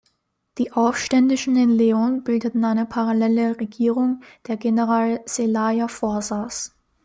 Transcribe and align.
Die 0.57 0.71
Aufständischen 0.71 1.55
in 1.55 1.69
Leon 1.69 2.23
bildeten 2.23 2.65
eine 2.65 2.87
parallele 2.87 3.59
Regierung, 3.59 4.23
der 4.47 4.57
General 4.57 5.23
Zelaya 5.27 5.87
vorsaß. 5.87 6.73